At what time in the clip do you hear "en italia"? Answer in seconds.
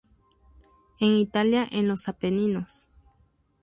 0.99-1.67